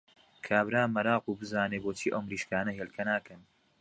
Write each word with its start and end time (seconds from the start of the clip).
کابرا 0.45 0.83
مەراق 0.95 1.21
بوو 1.25 1.39
بزانێ 1.41 1.77
بۆچی 1.83 2.13
ئەو 2.13 2.21
مریشکانە 2.25 2.71
هێلکە 2.77 3.03
ناکەن! 3.09 3.41